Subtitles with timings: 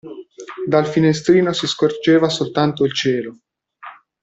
[0.65, 3.37] Dal finestrino si scorgeva soltanto il cielo.